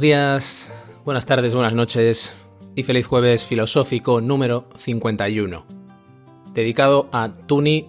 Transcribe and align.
Días, 0.00 0.72
buenas 1.04 1.26
tardes, 1.26 1.54
buenas 1.54 1.74
noches 1.74 2.32
y 2.74 2.84
feliz 2.84 3.06
jueves 3.06 3.44
filosófico 3.44 4.22
número 4.22 4.64
51. 4.76 5.66
Dedicado 6.54 7.10
a 7.12 7.28
Tuni. 7.46 7.86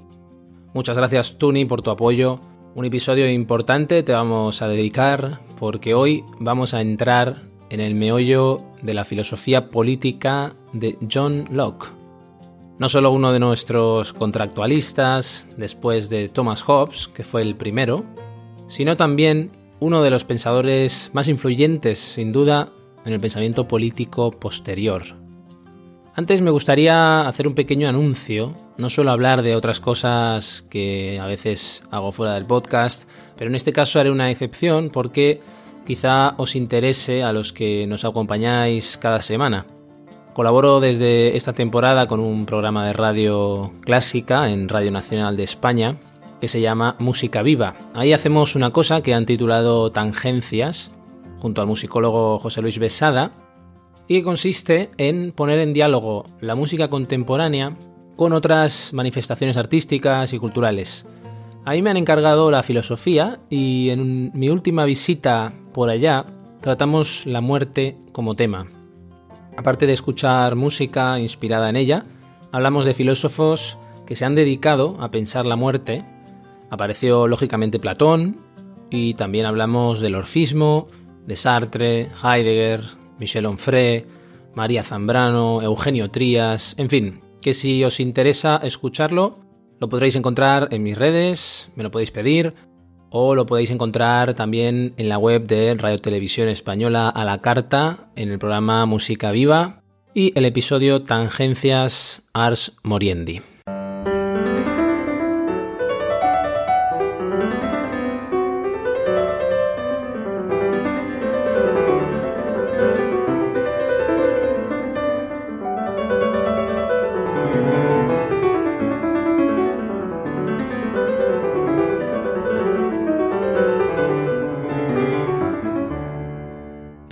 Muchas 0.73 0.97
gracias 0.97 1.37
Tuni 1.37 1.63
por 1.63 1.81
tu 1.81 1.89
apoyo. 1.89 2.41
Un 2.75 2.83
episodio 2.83 3.29
importante 3.29 4.03
te 4.03 4.11
vamos 4.11 4.61
a 4.61 4.67
dedicar 4.67 5.39
porque 5.57 5.93
hoy 5.93 6.25
vamos 6.37 6.73
a 6.73 6.81
entrar 6.81 7.43
en 7.69 7.79
el 7.79 7.95
meollo 7.95 8.57
de 8.81 8.93
la 8.93 9.05
filosofía 9.05 9.69
política 9.69 10.53
de 10.73 10.97
John 11.09 11.45
Locke. 11.49 11.87
No 12.77 12.89
solo 12.89 13.11
uno 13.11 13.31
de 13.31 13.39
nuestros 13.39 14.11
contractualistas 14.11 15.47
después 15.55 16.09
de 16.09 16.27
Thomas 16.27 16.61
Hobbes, 16.63 17.07
que 17.07 17.23
fue 17.23 17.41
el 17.41 17.55
primero, 17.55 18.03
sino 18.67 18.97
también 18.97 19.60
uno 19.81 20.03
de 20.03 20.11
los 20.11 20.23
pensadores 20.25 21.09
más 21.11 21.27
influyentes, 21.27 21.97
sin 21.97 22.31
duda, 22.31 22.69
en 23.03 23.13
el 23.13 23.19
pensamiento 23.19 23.67
político 23.67 24.29
posterior. 24.29 25.03
Antes 26.13 26.41
me 26.41 26.51
gustaría 26.51 27.27
hacer 27.27 27.47
un 27.47 27.55
pequeño 27.55 27.89
anuncio, 27.89 28.53
no 28.77 28.91
suelo 28.91 29.09
hablar 29.09 29.41
de 29.41 29.55
otras 29.55 29.79
cosas 29.79 30.61
que 30.69 31.19
a 31.19 31.25
veces 31.25 31.83
hago 31.89 32.11
fuera 32.11 32.35
del 32.35 32.45
podcast, 32.45 33.09
pero 33.35 33.49
en 33.49 33.55
este 33.55 33.73
caso 33.73 33.99
haré 33.99 34.11
una 34.11 34.29
excepción 34.29 34.91
porque 34.91 35.41
quizá 35.83 36.35
os 36.37 36.55
interese 36.55 37.23
a 37.23 37.33
los 37.33 37.51
que 37.51 37.87
nos 37.87 38.05
acompañáis 38.05 38.97
cada 38.97 39.23
semana. 39.23 39.65
Colaboro 40.33 40.79
desde 40.79 41.35
esta 41.35 41.53
temporada 41.53 42.07
con 42.07 42.19
un 42.19 42.45
programa 42.45 42.85
de 42.85 42.93
radio 42.93 43.73
clásica 43.81 44.51
en 44.51 44.69
Radio 44.69 44.91
Nacional 44.91 45.35
de 45.35 45.43
España, 45.43 45.97
que 46.41 46.47
se 46.47 46.59
llama 46.59 46.95
Música 46.97 47.43
Viva. 47.43 47.75
Ahí 47.93 48.11
hacemos 48.13 48.55
una 48.55 48.71
cosa 48.71 49.01
que 49.01 49.13
han 49.13 49.27
titulado 49.27 49.91
Tangencias, 49.91 50.91
junto 51.39 51.61
al 51.61 51.67
musicólogo 51.67 52.39
José 52.39 52.63
Luis 52.63 52.79
Besada, 52.79 53.31
y 54.07 54.15
que 54.15 54.23
consiste 54.23 54.89
en 54.97 55.31
poner 55.31 55.59
en 55.59 55.71
diálogo 55.71 56.25
la 56.41 56.55
música 56.55 56.89
contemporánea 56.89 57.77
con 58.15 58.33
otras 58.33 58.91
manifestaciones 58.91 59.55
artísticas 59.55 60.33
y 60.33 60.39
culturales. 60.39 61.05
Ahí 61.63 61.83
me 61.83 61.91
han 61.91 61.97
encargado 61.97 62.49
la 62.49 62.63
filosofía 62.63 63.39
y 63.49 63.89
en 63.89 64.31
mi 64.33 64.49
última 64.49 64.83
visita 64.85 65.53
por 65.73 65.91
allá 65.91 66.25
tratamos 66.59 67.27
la 67.27 67.41
muerte 67.41 67.97
como 68.11 68.35
tema. 68.35 68.65
Aparte 69.57 69.85
de 69.85 69.93
escuchar 69.93 70.55
música 70.55 71.19
inspirada 71.19 71.69
en 71.69 71.75
ella, 71.75 72.05
hablamos 72.51 72.85
de 72.85 72.95
filósofos 72.95 73.77
que 74.07 74.15
se 74.15 74.25
han 74.25 74.33
dedicado 74.33 74.97
a 74.99 75.11
pensar 75.11 75.45
la 75.45 75.55
muerte 75.55 76.03
Apareció 76.71 77.27
lógicamente 77.27 77.79
Platón 77.79 78.37
y 78.89 79.13
también 79.15 79.45
hablamos 79.45 79.99
del 79.99 80.15
orfismo, 80.15 80.87
de 81.27 81.35
Sartre, 81.35 82.09
Heidegger, 82.23 82.85
Michel 83.19 83.45
Onfray, 83.45 84.05
María 84.55 84.83
Zambrano, 84.83 85.61
Eugenio 85.61 86.09
Trías, 86.09 86.75
en 86.77 86.89
fin, 86.89 87.21
que 87.41 87.53
si 87.53 87.83
os 87.83 87.99
interesa 87.99 88.61
escucharlo, 88.63 89.35
lo 89.79 89.89
podréis 89.89 90.15
encontrar 90.15 90.69
en 90.71 90.83
mis 90.83 90.97
redes, 90.97 91.71
me 91.75 91.83
lo 91.83 91.91
podéis 91.91 92.11
pedir, 92.11 92.53
o 93.09 93.35
lo 93.35 93.45
podéis 93.45 93.69
encontrar 93.71 94.33
también 94.33 94.93
en 94.95 95.09
la 95.09 95.17
web 95.17 95.45
de 95.47 95.75
Radio 95.75 95.99
Televisión 95.99 96.47
Española 96.47 97.09
a 97.09 97.25
la 97.25 97.41
carta, 97.41 98.11
en 98.15 98.31
el 98.31 98.39
programa 98.39 98.85
Música 98.85 99.31
Viva 99.31 99.81
y 100.13 100.31
el 100.37 100.45
episodio 100.45 101.03
Tangencias 101.03 102.23
Ars 102.33 102.77
Moriendi. 102.83 103.41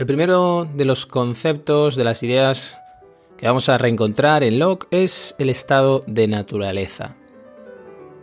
Primero 0.09 0.67
de 0.73 0.85
los 0.85 1.05
conceptos, 1.05 1.95
de 1.95 2.03
las 2.03 2.23
ideas 2.23 2.81
que 3.37 3.45
vamos 3.45 3.69
a 3.69 3.77
reencontrar 3.77 4.43
en 4.43 4.57
Locke 4.57 4.87
es 4.89 5.35
el 5.37 5.51
estado 5.51 6.03
de 6.07 6.27
naturaleza. 6.27 7.15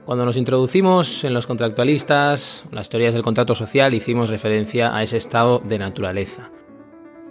Cuando 0.05 0.25
nos 0.25 0.37
introducimos 0.37 1.23
en 1.23 1.33
los 1.33 1.47
contractualistas, 1.47 2.67
las 2.73 2.89
teorías 2.89 3.15
del 3.15 3.23
contrato 3.23 3.55
social, 3.55 3.95
hicimos 3.95 4.31
referencia 4.31 4.97
a 4.97 5.05
ese 5.05 5.17
estado 5.17 5.61
de 5.61 5.79
naturaleza. 5.79 6.51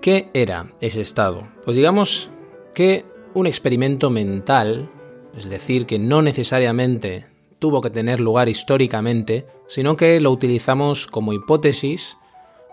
¿Qué 0.01 0.29
era 0.33 0.71
ese 0.79 1.01
estado? 1.01 1.45
Pues 1.65 1.75
digamos 1.75 2.29
que 2.73 3.03
un 3.33 3.47
experimento 3.47 4.09
mental, 4.09 4.89
es 5.37 5.49
decir, 5.49 5.85
que 5.85 5.99
no 5.99 6.21
necesariamente 6.21 7.25
tuvo 7.59 7.81
que 7.81 7.89
tener 7.89 8.21
lugar 8.21 8.47
históricamente, 8.47 9.47
sino 9.67 9.97
que 9.97 10.17
lo 10.21 10.31
utilizamos 10.31 11.07
como 11.07 11.33
hipótesis 11.33 12.17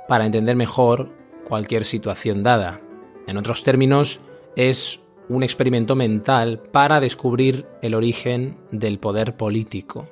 para 0.07 0.27
entender 0.27 0.55
mejor 0.55 1.21
cualquier 1.45 1.85
situación 1.85 2.43
dada. 2.43 2.81
En 3.27 3.37
otros 3.37 3.63
términos, 3.65 4.21
es 4.57 5.01
un 5.29 5.43
experimento 5.43 5.97
mental 5.97 6.61
para 6.73 7.01
descubrir 7.01 7.67
el 7.81 7.95
origen 7.95 8.59
del 8.71 8.99
poder 8.99 9.37
político. 9.37 10.09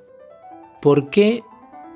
¿Por 0.81 1.11
qué 1.11 1.43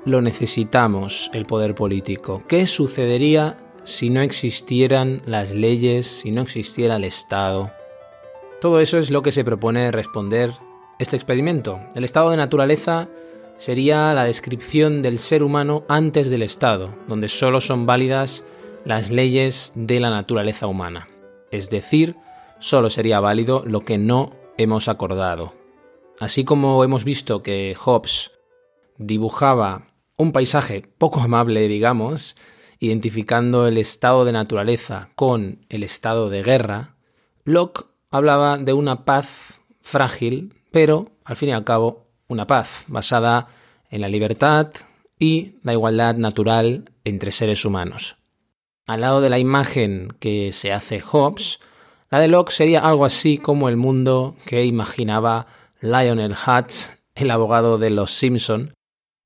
lo 0.05 0.21
necesitamos, 0.21 1.31
el 1.33 1.45
poder 1.45 1.73
político? 1.73 2.43
¿Qué 2.47 2.67
sucedería 2.67 3.57
si 3.83 4.09
no 4.09 4.21
existieran 4.21 5.21
las 5.25 5.53
leyes, 5.53 6.05
si 6.05 6.31
no 6.31 6.41
existiera 6.41 6.97
el 6.97 7.03
Estado? 7.03 7.71
Todo 8.61 8.79
eso 8.79 8.97
es 8.97 9.09
lo 9.09 9.21
que 9.21 9.31
se 9.31 9.43
propone 9.43 9.91
responder 9.91 10.51
este 10.99 11.15
experimento. 11.15 11.79
El 11.93 12.03
estado 12.03 12.29
de 12.29 12.37
naturaleza 12.37 13.09
sería 13.57 14.13
la 14.13 14.25
descripción 14.25 15.01
del 15.01 15.17
ser 15.17 15.43
humano 15.43 15.83
antes 15.87 16.29
del 16.29 16.41
Estado, 16.41 16.93
donde 17.07 17.27
solo 17.27 17.61
son 17.61 17.85
válidas 17.85 18.45
las 18.85 19.09
leyes 19.09 19.73
de 19.75 19.99
la 19.99 20.11
naturaleza 20.11 20.67
humana. 20.67 21.09
Es 21.51 21.69
decir, 21.69 22.15
solo 22.59 22.89
sería 22.89 23.19
válido 23.19 23.63
lo 23.65 23.81
que 23.81 23.97
no 23.97 24.33
hemos 24.57 24.87
acordado. 24.87 25.53
Así 26.19 26.45
como 26.45 26.83
hemos 26.83 27.03
visto 27.03 27.43
que 27.43 27.75
Hobbes 27.75 28.31
dibujaba 28.97 29.87
un 30.17 30.31
paisaje 30.31 30.83
poco 30.97 31.19
amable, 31.19 31.67
digamos, 31.67 32.37
identificando 32.79 33.67
el 33.67 33.77
estado 33.77 34.23
de 34.23 34.31
naturaleza 34.31 35.09
con 35.15 35.65
el 35.69 35.83
estado 35.83 36.29
de 36.29 36.43
guerra, 36.43 36.95
Locke 37.43 37.85
hablaba 38.11 38.57
de 38.57 38.73
una 38.73 39.03
paz 39.03 39.61
frágil, 39.81 40.53
pero 40.71 41.09
al 41.25 41.35
fin 41.35 41.49
y 41.49 41.53
al 41.53 41.63
cabo 41.63 42.07
una 42.27 42.47
paz 42.47 42.85
basada 42.87 43.47
en 43.89 44.01
la 44.01 44.09
libertad 44.09 44.71
y 45.19 45.55
la 45.63 45.73
igualdad 45.73 46.15
natural 46.15 46.91
entre 47.03 47.31
seres 47.31 47.65
humanos. 47.65 48.17
Al 48.85 49.01
lado 49.01 49.19
de 49.19 49.31
la 49.31 49.39
imagen 49.39 50.09
que 50.19 50.51
se 50.51 50.71
hace 50.71 50.99
Hobbes, 50.99 51.59
la 52.11 52.19
de 52.19 52.27
Locke 52.27 52.51
sería 52.51 52.81
algo 52.81 53.03
así 53.03 53.39
como 53.39 53.67
el 53.67 53.77
mundo 53.77 54.35
que 54.45 54.63
imaginaba 54.63 55.47
Lionel 55.81 56.33
Hutz, 56.33 56.91
el 57.15 57.31
abogado 57.31 57.79
de 57.79 57.89
los 57.89 58.11
Simpson, 58.11 58.75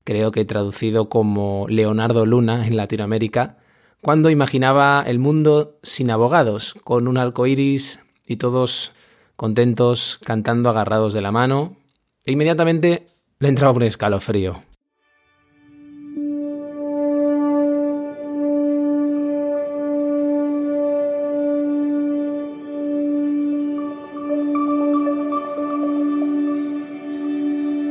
creo 0.02 0.30
que 0.30 0.46
traducido 0.46 1.10
como 1.10 1.66
Leonardo 1.68 2.24
Luna 2.24 2.66
en 2.66 2.78
Latinoamérica, 2.78 3.58
cuando 4.00 4.30
imaginaba 4.30 5.04
el 5.06 5.18
mundo 5.18 5.78
sin 5.82 6.10
abogados, 6.10 6.74
con 6.82 7.06
un 7.06 7.18
arco 7.18 7.46
iris 7.46 8.02
y 8.26 8.36
todos 8.36 8.92
contentos 9.36 10.18
cantando 10.24 10.70
agarrados 10.70 11.12
de 11.12 11.20
la 11.20 11.32
mano, 11.32 11.76
e 12.24 12.32
inmediatamente 12.32 13.08
le 13.38 13.48
entraba 13.48 13.74
un 13.74 13.82
escalofrío. 13.82 14.69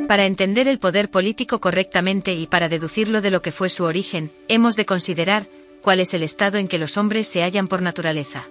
Para 0.09 0.25
entender 0.25 0.67
el 0.67 0.79
poder 0.79 1.11
político 1.11 1.59
correctamente 1.59 2.33
y 2.33 2.47
para 2.47 2.67
deducirlo 2.67 3.21
de 3.21 3.29
lo 3.29 3.43
que 3.43 3.51
fue 3.51 3.69
su 3.69 3.83
origen, 3.83 4.31
hemos 4.47 4.75
de 4.75 4.83
considerar 4.83 5.45
cuál 5.83 5.99
es 5.99 6.15
el 6.15 6.23
estado 6.23 6.57
en 6.57 6.67
que 6.67 6.79
los 6.79 6.97
hombres 6.97 7.27
se 7.27 7.43
hallan 7.43 7.67
por 7.67 7.83
naturaleza. 7.83 8.47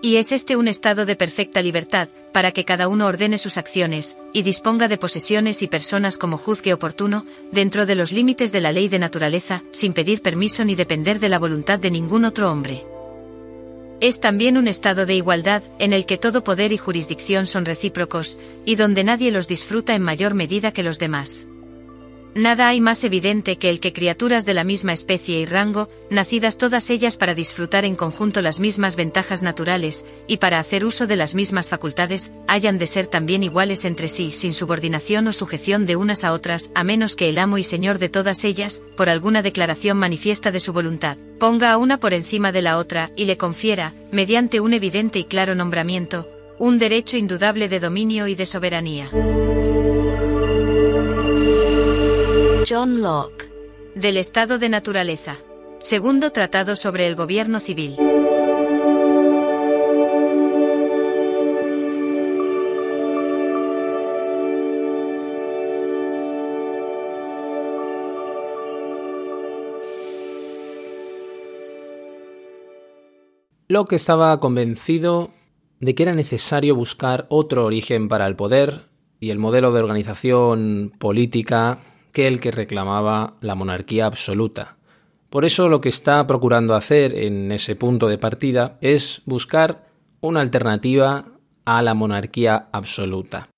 Y 0.00 0.16
es 0.16 0.32
este 0.32 0.56
un 0.56 0.68
estado 0.68 1.04
de 1.04 1.14
perfecta 1.14 1.60
libertad, 1.60 2.08
para 2.32 2.52
que 2.52 2.64
cada 2.64 2.88
uno 2.88 3.04
ordene 3.04 3.36
sus 3.36 3.58
acciones, 3.58 4.16
y 4.32 4.44
disponga 4.44 4.88
de 4.88 4.96
posesiones 4.96 5.60
y 5.60 5.68
personas 5.68 6.16
como 6.16 6.38
juzgue 6.38 6.72
oportuno, 6.72 7.26
dentro 7.50 7.84
de 7.84 7.94
los 7.94 8.10
límites 8.10 8.50
de 8.50 8.62
la 8.62 8.72
ley 8.72 8.88
de 8.88 8.98
naturaleza, 8.98 9.62
sin 9.72 9.92
pedir 9.92 10.22
permiso 10.22 10.64
ni 10.64 10.74
depender 10.74 11.20
de 11.20 11.28
la 11.28 11.38
voluntad 11.38 11.80
de 11.80 11.90
ningún 11.90 12.24
otro 12.24 12.50
hombre. 12.50 12.82
Es 14.02 14.18
también 14.18 14.58
un 14.58 14.66
estado 14.66 15.06
de 15.06 15.14
igualdad, 15.14 15.62
en 15.78 15.92
el 15.92 16.06
que 16.06 16.18
todo 16.18 16.42
poder 16.42 16.72
y 16.72 16.76
jurisdicción 16.76 17.46
son 17.46 17.64
recíprocos, 17.64 18.36
y 18.64 18.74
donde 18.74 19.04
nadie 19.04 19.30
los 19.30 19.46
disfruta 19.46 19.94
en 19.94 20.02
mayor 20.02 20.34
medida 20.34 20.72
que 20.72 20.82
los 20.82 20.98
demás. 20.98 21.46
Nada 22.34 22.68
hay 22.68 22.80
más 22.80 23.04
evidente 23.04 23.58
que 23.58 23.68
el 23.68 23.78
que 23.78 23.92
criaturas 23.92 24.46
de 24.46 24.54
la 24.54 24.64
misma 24.64 24.94
especie 24.94 25.38
y 25.40 25.44
rango, 25.44 25.90
nacidas 26.08 26.56
todas 26.56 26.88
ellas 26.88 27.18
para 27.18 27.34
disfrutar 27.34 27.84
en 27.84 27.94
conjunto 27.94 28.40
las 28.40 28.58
mismas 28.58 28.96
ventajas 28.96 29.42
naturales, 29.42 30.06
y 30.26 30.38
para 30.38 30.58
hacer 30.58 30.86
uso 30.86 31.06
de 31.06 31.16
las 31.16 31.34
mismas 31.34 31.68
facultades, 31.68 32.32
hayan 32.48 32.78
de 32.78 32.86
ser 32.86 33.06
también 33.06 33.42
iguales 33.42 33.84
entre 33.84 34.08
sí, 34.08 34.30
sin 34.30 34.54
subordinación 34.54 35.28
o 35.28 35.34
sujeción 35.34 35.84
de 35.84 35.96
unas 35.96 36.24
a 36.24 36.32
otras, 36.32 36.70
a 36.74 36.84
menos 36.84 37.16
que 37.16 37.28
el 37.28 37.36
amo 37.36 37.58
y 37.58 37.64
señor 37.64 37.98
de 37.98 38.08
todas 38.08 38.44
ellas, 38.44 38.82
por 38.96 39.10
alguna 39.10 39.42
declaración 39.42 39.98
manifiesta 39.98 40.50
de 40.50 40.60
su 40.60 40.72
voluntad, 40.72 41.18
ponga 41.38 41.70
a 41.70 41.76
una 41.76 42.00
por 42.00 42.14
encima 42.14 42.50
de 42.50 42.62
la 42.62 42.78
otra, 42.78 43.10
y 43.14 43.26
le 43.26 43.36
confiera, 43.36 43.92
mediante 44.10 44.60
un 44.60 44.72
evidente 44.72 45.18
y 45.18 45.24
claro 45.24 45.54
nombramiento, 45.54 46.26
un 46.58 46.78
derecho 46.78 47.18
indudable 47.18 47.68
de 47.68 47.78
dominio 47.78 48.26
y 48.26 48.34
de 48.34 48.46
soberanía. 48.46 49.10
John 52.72 53.02
Locke. 53.02 53.52
Del 53.94 54.16
estado 54.16 54.58
de 54.58 54.70
naturaleza. 54.70 55.36
Segundo 55.78 56.32
Tratado 56.32 56.74
sobre 56.74 57.06
el 57.06 57.16
Gobierno 57.16 57.60
Civil. 57.60 57.96
Locke 73.68 73.96
estaba 73.96 74.40
convencido 74.40 75.30
de 75.78 75.94
que 75.94 76.04
era 76.04 76.14
necesario 76.14 76.74
buscar 76.74 77.26
otro 77.28 77.66
origen 77.66 78.08
para 78.08 78.26
el 78.26 78.34
poder 78.34 78.88
y 79.20 79.28
el 79.28 79.38
modelo 79.38 79.72
de 79.72 79.80
organización 79.80 80.94
política 80.98 81.91
que 82.12 82.26
el 82.26 82.40
que 82.40 82.50
reclamaba 82.50 83.34
la 83.40 83.54
monarquía 83.54 84.06
absoluta. 84.06 84.76
Por 85.30 85.44
eso 85.44 85.68
lo 85.68 85.80
que 85.80 85.88
está 85.88 86.26
procurando 86.26 86.74
hacer 86.74 87.14
en 87.14 87.52
ese 87.52 87.74
punto 87.74 88.08
de 88.08 88.18
partida 88.18 88.76
es 88.82 89.22
buscar 89.24 89.88
una 90.20 90.40
alternativa 90.40 91.24
a 91.64 91.82
la 91.82 91.94
monarquía 91.94 92.68
absoluta. 92.70 93.48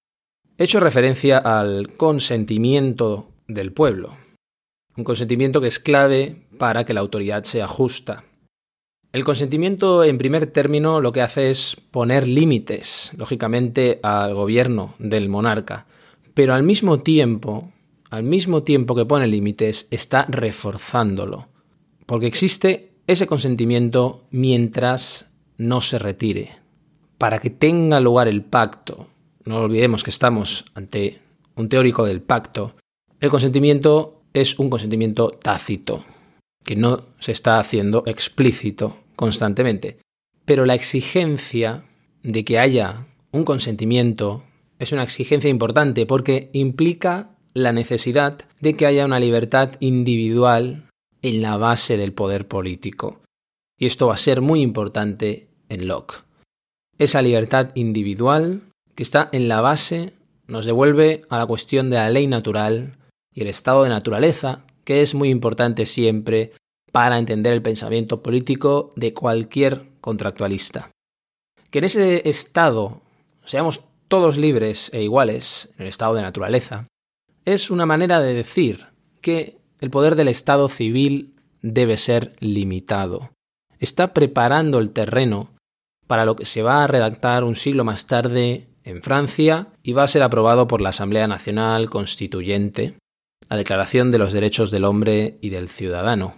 He 0.57 0.65
hecho 0.65 0.79
referencia 0.79 1.39
al 1.39 1.97
consentimiento 1.97 3.29
del 3.49 3.73
pueblo, 3.73 4.17
un 4.97 5.03
consentimiento 5.03 5.61
que 5.61 5.67
es 5.67 5.81
clave 5.81 6.47
para 6.59 6.85
que 6.85 6.95
la 6.95 7.01
autoridad 7.01 7.43
sea 7.43 7.67
justa. 7.67 8.25
El 9.13 9.25
consentimiento, 9.25 10.05
en 10.05 10.19
primer 10.19 10.47
término, 10.47 11.01
lo 11.01 11.13
que 11.13 11.23
hace 11.23 11.51
es 11.51 11.77
poner 11.91 12.29
límites, 12.29 13.13
lógicamente, 13.17 14.01
al 14.03 14.35
gobierno 14.35 14.95
del 14.99 15.29
monarca, 15.29 15.87
pero 16.35 16.55
al 16.55 16.63
mismo 16.63 17.01
tiempo 17.01 17.73
al 18.15 18.23
mismo 18.23 18.63
tiempo 18.63 18.95
que 18.95 19.05
pone 19.05 19.27
límites, 19.27 19.89
está 19.91 20.25
reforzándolo. 20.29 21.49
Porque 22.07 22.29
existe 22.29 22.93
ese 23.09 23.27
consentimiento 23.27 24.23
mientras 24.31 25.35
no 25.59 25.81
se 25.81 25.99
retire. 25.99 26.61
Para 27.19 27.41
que 27.41 27.51
tenga 27.51 27.99
lugar 27.99 28.29
el 28.29 28.45
pacto, 28.45 29.09
no 29.45 29.57
olvidemos 29.57 30.05
que 30.05 30.11
estamos 30.11 30.65
ante 30.75 31.23
un 31.57 31.69
teórico 31.69 32.05
del 32.05 32.23
pacto, 32.23 32.77
el 33.19 33.31
consentimiento 33.31 34.23
es 34.33 34.61
un 34.61 34.71
consentimiento 34.71 35.31
tácito, 35.31 36.05
que 36.65 36.77
no 36.77 37.07
se 37.19 37.33
está 37.33 37.59
haciendo 37.59 38.05
explícito 38.07 38.97
constantemente. 39.17 39.99
Pero 40.45 40.67
la 40.67 40.77
exigencia 40.77 41.83
de 42.23 42.45
que 42.45 42.61
haya 42.61 43.09
un 43.33 43.45
consentimiento 43.45 44.45
es 44.79 44.93
una 44.93 45.03
exigencia 45.03 45.51
importante 45.51 46.07
porque 46.07 46.51
implica 46.53 47.34
la 47.55 47.73
necesidad 47.73 48.41
de 48.61 48.75
que 48.75 48.87
haya 48.87 49.05
una 49.05 49.21
libertad 49.21 49.73
individual 49.81 50.89
en 51.23 51.41
la 51.41 51.57
base 51.57 51.97
del 51.97 52.13
poder 52.13 52.49
político. 52.49 53.23
Y 53.79 53.87
esto 53.87 54.09
va 54.09 54.15
a 54.15 54.19
ser 54.19 54.41
muy 54.41 54.61
importante 54.61 55.49
en 55.69 55.87
Locke. 55.87 56.23
Esa 56.99 57.23
libertad 57.23 57.71
individual 57.75 58.63
que 58.95 59.03
está 59.03 59.29
en 59.33 59.49
la 59.49 59.61
base 59.61 60.13
nos 60.47 60.65
devuelve 60.65 61.23
a 61.31 61.39
la 61.39 61.47
cuestión 61.47 61.91
de 61.91 61.97
la 61.97 62.11
ley 62.11 62.27
natural 62.27 62.97
y 63.33 63.43
el 63.43 63.49
estado 63.49 63.85
de 63.85 63.89
naturaleza, 63.89 64.65
que 64.85 65.03
es 65.03 65.15
muy 65.15 65.31
importante 65.31 65.87
siempre 65.87 66.53
para 66.93 67.19
entender 67.19 67.53
el 67.53 67.63
pensamiento 67.63 68.23
político 68.23 68.91
de 68.95 69.15
cualquier 69.15 69.87
contractualista. 70.01 70.91
Que 71.71 71.79
en 71.79 71.85
ese 71.85 72.29
estado 72.29 73.01
seamos 73.45 73.83
todos 74.09 74.37
libres 74.37 74.93
e 74.93 75.03
iguales, 75.03 75.73
en 75.77 75.83
el 75.83 75.89
estado 75.89 76.15
de 76.15 76.23
naturaleza, 76.23 76.87
es 77.45 77.71
una 77.71 77.87
manera 77.87 78.21
de 78.21 78.35
decir 78.35 78.87
que 79.21 79.59
el 79.81 79.91
poder 79.91 80.17
del 80.17 80.29
Estado 80.29 80.69
civil 80.69 81.35
debe 81.63 81.97
ser 81.97 82.37
limitado. 82.41 83.31
Está 83.79 84.15
preparando 84.15 84.79
el 84.79 84.91
terreno 84.91 85.51
para 86.07 86.25
lo 86.25 86.37
que 86.37 86.45
se 86.45 86.63
va 86.63 86.85
a 86.85 86.87
redactar 86.87 87.45
un 87.45 87.57
siglo 87.57 87.85
más 87.85 88.07
tarde 88.07 88.69
en 88.85 89.03
Francia 89.03 89.69
y 89.83 89.93
va 89.93 90.05
a 90.05 90.09
ser 90.09 90.23
aprobado 90.23 90.69
por 90.69 90.81
la 90.81 90.91
Asamblea 90.91 91.27
Nacional 91.27 91.89
Constituyente, 91.91 92.99
la 93.49 93.57
Declaración 93.57 94.11
de 94.11 94.19
los 94.19 94.33
Derechos 94.33 94.71
del 94.71 94.85
Hombre 94.85 95.39
y 95.41 95.51
del 95.51 95.69
Ciudadano, 95.69 96.35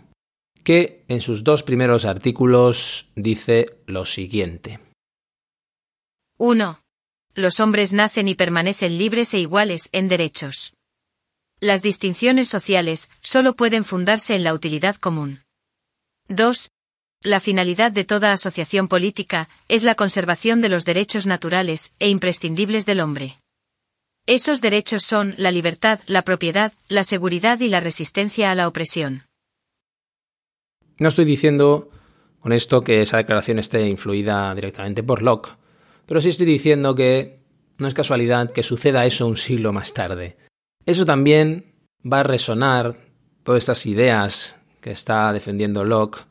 que 0.62 1.04
en 1.08 1.20
sus 1.20 1.44
dos 1.44 1.62
primeros 1.62 2.04
artículos 2.04 3.10
dice 3.16 3.78
lo 3.86 4.04
siguiente. 4.04 4.80
1. 6.38 6.80
Los 7.34 7.60
hombres 7.60 7.92
nacen 7.92 8.28
y 8.28 8.34
permanecen 8.34 8.98
libres 8.98 9.34
e 9.34 9.40
iguales 9.40 9.88
en 9.92 10.08
derechos. 10.08 10.75
Las 11.60 11.80
distinciones 11.80 12.48
sociales 12.48 13.08
solo 13.22 13.54
pueden 13.54 13.82
fundarse 13.84 14.34
en 14.34 14.44
la 14.44 14.52
utilidad 14.52 14.96
común. 14.96 15.40
2. 16.28 16.70
La 17.22 17.40
finalidad 17.40 17.92
de 17.92 18.04
toda 18.04 18.32
asociación 18.32 18.88
política 18.88 19.48
es 19.68 19.82
la 19.82 19.94
conservación 19.94 20.60
de 20.60 20.68
los 20.68 20.84
derechos 20.84 21.24
naturales 21.24 21.94
e 21.98 22.10
imprescindibles 22.10 22.84
del 22.84 23.00
hombre. 23.00 23.38
Esos 24.26 24.60
derechos 24.60 25.04
son 25.04 25.34
la 25.38 25.50
libertad, 25.50 26.00
la 26.06 26.22
propiedad, 26.22 26.74
la 26.88 27.04
seguridad 27.04 27.58
y 27.60 27.68
la 27.68 27.80
resistencia 27.80 28.50
a 28.50 28.54
la 28.54 28.68
opresión. 28.68 29.22
No 30.98 31.08
estoy 31.08 31.24
diciendo 31.24 31.90
con 32.40 32.52
esto 32.52 32.82
que 32.82 33.00
esa 33.00 33.16
declaración 33.16 33.58
esté 33.58 33.88
influida 33.88 34.54
directamente 34.54 35.02
por 35.02 35.22
Locke, 35.22 35.56
pero 36.04 36.20
sí 36.20 36.28
estoy 36.28 36.46
diciendo 36.46 36.94
que 36.94 37.40
no 37.78 37.88
es 37.88 37.94
casualidad 37.94 38.52
que 38.52 38.62
suceda 38.62 39.06
eso 39.06 39.26
un 39.26 39.38
siglo 39.38 39.72
más 39.72 39.94
tarde. 39.94 40.36
Eso 40.86 41.04
también 41.04 41.74
va 42.10 42.20
a 42.20 42.22
resonar, 42.22 42.96
todas 43.42 43.64
estas 43.64 43.86
ideas 43.86 44.60
que 44.80 44.92
está 44.92 45.32
defendiendo 45.32 45.84
Locke, 45.84 46.26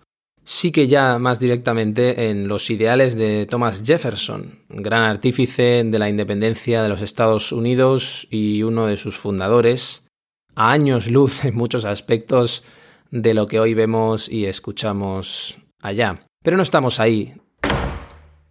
sí 0.45 0.71
que 0.71 0.87
ya 0.87 1.19
más 1.19 1.41
directamente 1.41 2.29
en 2.29 2.47
los 2.47 2.69
ideales 2.69 3.17
de 3.17 3.47
Thomas 3.47 3.83
Jefferson, 3.85 4.59
gran 4.69 5.03
artífice 5.03 5.83
de 5.83 5.99
la 5.99 6.09
independencia 6.09 6.81
de 6.81 6.87
los 6.87 7.01
Estados 7.01 7.51
Unidos 7.51 8.27
y 8.31 8.63
uno 8.63 8.87
de 8.87 8.95
sus 8.95 9.17
fundadores, 9.17 10.07
a 10.55 10.71
años 10.71 11.09
luz 11.09 11.43
en 11.43 11.55
muchos 11.55 11.83
aspectos 11.83 12.63
de 13.11 13.33
lo 13.33 13.47
que 13.47 13.59
hoy 13.59 13.73
vemos 13.73 14.29
y 14.29 14.45
escuchamos 14.45 15.59
allá. 15.81 16.25
Pero 16.43 16.55
no 16.55 16.63
estamos 16.63 17.01
ahí. 17.01 17.33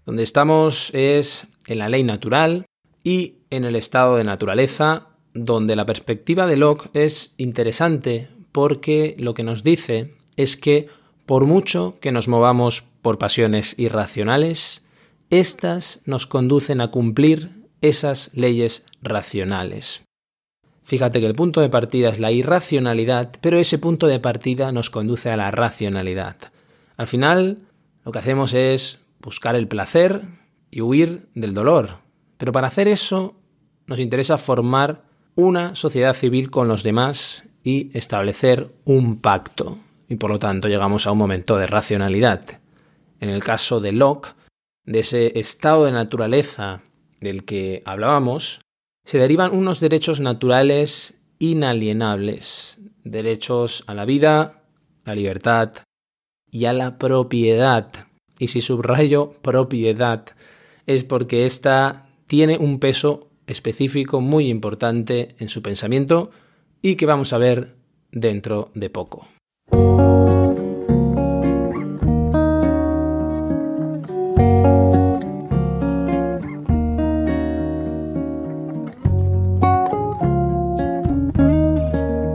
Donde 0.04 0.23
estamos 0.23 0.90
es 0.92 1.46
en 1.66 1.78
la 1.78 1.88
ley 1.88 2.02
natural 2.02 2.66
y 3.02 3.46
en 3.49 3.64
el 3.64 3.75
estado 3.75 4.16
de 4.16 4.25
naturaleza 4.25 5.13
donde 5.35 5.76
la 5.76 5.85
perspectiva 5.85 6.47
de 6.47 6.57
Locke 6.57 6.88
es 6.95 7.35
interesante 7.37 8.29
porque 8.53 9.17
lo 9.19 9.35
que 9.35 9.43
nos 9.43 9.64
dice 9.64 10.14
es 10.37 10.57
que 10.57 10.88
por 11.26 11.47
mucho 11.47 11.97
que 12.00 12.12
nos 12.12 12.29
movamos 12.29 12.85
por 13.03 13.19
pasiones 13.19 13.79
irracionales, 13.79 14.85
éstas 15.31 16.00
nos 16.07 16.26
conducen 16.26 16.81
a 16.81 16.91
cumplir 16.91 17.50
esas 17.81 18.31
leyes 18.35 18.85
racionales. 19.03 20.05
Fíjate 20.85 21.21
que 21.21 21.26
el 21.26 21.35
punto 21.35 21.61
de 21.61 21.71
partida 21.71 22.11
es 22.11 22.21
la 22.21 22.31
irracionalidad, 22.31 23.33
pero 23.41 23.59
ese 23.59 23.79
punto 23.79 24.07
de 24.07 24.21
partida 24.21 24.71
nos 24.71 24.91
conduce 24.91 25.31
a 25.31 25.37
la 25.37 25.50
racionalidad. 25.50 26.37
Al 26.97 27.07
final, 27.07 27.59
lo 28.05 28.12
que 28.12 28.19
hacemos 28.19 28.53
es 28.53 29.00
buscar 29.21 29.57
el 29.57 29.67
placer 29.67 30.23
y 30.71 30.83
huir 30.83 31.29
del 31.35 31.55
dolor. 31.55 31.99
Pero 32.37 32.53
para 32.53 32.69
hacer 32.69 32.87
eso, 32.87 33.35
nos 33.87 33.99
interesa 33.99 34.37
formar 34.37 35.05
una 35.37 35.75
sociedad 35.75 36.14
civil 36.14 36.50
con 36.50 36.69
los 36.69 36.83
demás 36.83 37.49
y 37.62 37.91
establecer 37.97 38.71
un 38.85 39.19
pacto. 39.19 39.79
Y 40.09 40.17
por 40.17 40.31
lo 40.31 40.38
tanto 40.38 40.69
llegamos 40.69 41.07
a 41.07 41.12
un 41.12 41.19
momento 41.19 41.57
de 41.57 41.67
racionalidad. 41.67 42.61
En 43.21 43.31
el 43.31 43.43
caso 43.43 43.81
de 43.81 43.93
Locke, 43.93 44.35
de 44.85 45.00
ese 45.00 45.38
estado 45.38 45.87
de 45.87 45.93
naturaleza 45.93 46.83
del 47.21 47.45
que 47.45 47.83
hablábamos, 47.85 48.61
se 49.05 49.19
derivan 49.19 49.55
unos 49.55 49.81
derechos 49.81 50.21
naturales 50.21 51.21
inalienables, 51.38 52.81
derechos 53.03 53.85
a 53.87 53.95
la 53.95 54.05
vida, 54.05 54.62
la 55.05 55.14
libertad 55.14 55.73
y 56.50 56.67
a 56.67 56.73
la 56.73 56.99
propiedad. 56.99 57.91
Y 58.38 58.49
si 58.49 58.61
subrayo 58.61 59.33
propiedad, 59.43 60.26
es 60.87 61.05
porque 61.05 61.47
ésta 61.47 62.07
tiene 62.26 62.59
un 62.59 62.79
peso 62.79 63.31
específico 63.46 64.20
muy 64.20 64.48
importante 64.48 65.34
en 65.38 65.48
su 65.48 65.62
pensamiento 65.62 66.30
y 66.82 66.96
que 66.96 67.06
vamos 67.06 67.32
a 67.32 67.38
ver 67.38 67.74
dentro 68.10 68.70
de 68.74 68.90
poco. 68.90 69.26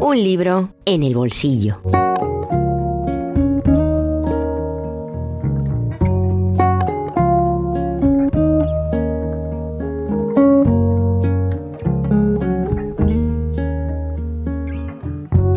Un 0.02 0.24
libro 0.24 0.74
en 0.86 1.04
el 1.04 1.14
bolsillo. 1.16 1.82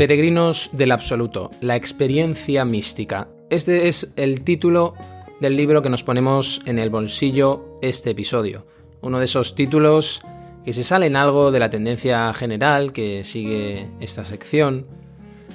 Peregrinos 0.03 0.69
del 0.73 0.91
Absoluto, 0.91 1.53
la 1.61 1.77
experiencia 1.77 2.65
mística. 2.65 3.29
Este 3.51 3.87
es 3.87 4.13
el 4.17 4.43
título 4.43 4.95
del 5.39 5.57
libro 5.57 5.81
que 5.81 5.91
nos 5.91 6.03
ponemos 6.03 6.61
en 6.67 6.81
el 6.81 6.91
bolsillo 6.91 7.79
este 7.83 8.11
episodio. 8.11 8.67
Uno 9.01 9.21
de 9.21 9.27
esos 9.27 9.55
títulos 9.55 10.21
que 10.65 10.73
se 10.73 10.83
salen 10.83 11.15
algo 11.15 11.53
de 11.53 11.61
la 11.61 11.71
tendencia 11.71 12.35
general 12.35 12.93
que 12.93 13.23
sigue 13.23 13.87
esta 14.01 14.25
sección 14.25 14.89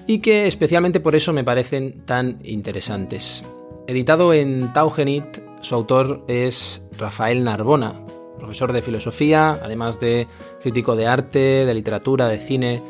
y 0.07 0.19
que 0.19 0.47
especialmente 0.47 1.01
por 1.01 1.17
eso 1.17 1.33
me 1.33 1.43
parecen 1.43 2.05
tan 2.05 2.39
interesantes. 2.45 3.43
Editado 3.85 4.33
en 4.33 4.71
Taugenit, 4.71 5.25
su 5.59 5.75
autor 5.75 6.23
es 6.29 6.81
Rafael 6.97 7.43
Narbona, 7.43 7.99
profesor 8.37 8.71
de 8.71 8.81
filosofía, 8.81 9.59
además 9.61 9.99
de 9.99 10.25
crítico 10.61 10.95
de 10.95 11.07
arte, 11.07 11.65
de 11.65 11.73
literatura, 11.73 12.29
de 12.29 12.39
cine, 12.39 12.81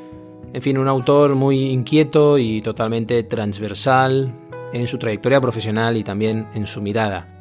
en 0.54 0.62
fin, 0.62 0.78
un 0.78 0.88
autor 0.88 1.36
muy 1.36 1.70
inquieto 1.70 2.38
y 2.38 2.62
totalmente 2.62 3.24
transversal 3.24 4.34
en 4.74 4.88
su 4.88 4.98
trayectoria 4.98 5.42
profesional 5.42 5.98
y 5.98 6.04
también 6.04 6.48
en 6.54 6.68
su 6.68 6.82
mirada. 6.82 7.34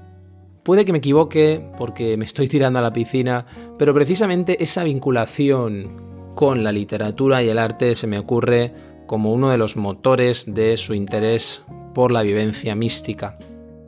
Puede 0.63 0.85
que 0.85 0.93
me 0.93 0.99
equivoque 0.99 1.65
porque 1.79 2.17
me 2.17 2.25
estoy 2.25 2.49
tirando 2.49 2.79
a 2.79 2.83
la 2.83 2.93
piscina, 2.93 3.47
pero 3.79 3.95
precisamente 3.95 4.63
esa 4.63 4.85
vinculación 4.85 6.07
con 6.35 6.63
la 6.63 6.73
literatura 6.73 7.43
y 7.43 7.49
el 7.49 7.59
arte 7.59 7.95
se 7.95 8.07
me 8.07 8.19
ocurre 8.19 8.73
como 9.07 9.33
uno 9.33 9.51
de 9.51 9.59
los 9.59 9.77
motores 9.77 10.53
de 10.55 10.77
su 10.77 10.93
interés 10.93 11.65
por 11.95 12.11
la 12.11 12.23
vivencia 12.23 12.75
mística. 12.75 13.39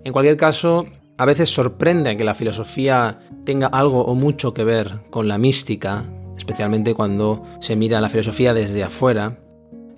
En 0.05 0.13
cualquier 0.13 0.37
caso, 0.37 0.87
a 1.19 1.25
veces 1.25 1.51
sorprende 1.51 2.17
que 2.17 2.25
la 2.25 2.35
filosofía 2.35 3.19
tenga 3.45 3.67
algo 3.67 4.05
o 4.05 4.15
mucho 4.15 4.55
que 4.55 4.65
ver 4.65 5.01
con 5.11 5.27
la 5.27 5.37
mística, 5.37 6.05
especialmente 6.49 6.95
cuando 6.95 7.43
se 7.61 7.76
mira 7.76 8.00
la 8.00 8.09
filosofía 8.09 8.55
desde 8.55 8.83
afuera. 8.83 9.37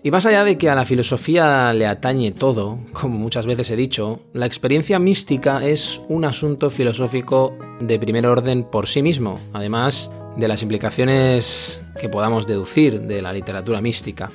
Y 0.02 0.10
más 0.10 0.26
allá 0.26 0.42
de 0.42 0.58
que 0.58 0.68
a 0.68 0.74
la 0.74 0.84
filosofía 0.84 1.72
le 1.72 1.86
atañe 1.86 2.32
todo, 2.32 2.80
como 2.92 3.18
muchas 3.18 3.46
veces 3.46 3.70
he 3.70 3.76
dicho, 3.76 4.22
la 4.32 4.46
experiencia 4.46 4.98
mística 4.98 5.64
es 5.64 6.00
un 6.08 6.24
asunto 6.24 6.68
filosófico 6.68 7.56
de 7.78 8.00
primer 8.00 8.26
orden 8.26 8.64
por 8.64 8.88
sí 8.88 9.00
mismo, 9.00 9.38
además 9.52 10.10
de 10.36 10.48
las 10.48 10.62
implicaciones 10.62 11.82
que 12.00 12.08
podamos 12.08 12.48
deducir 12.48 13.02
de 13.02 13.22
la 13.22 13.32
literatura 13.32 13.80
mística. 13.80 14.28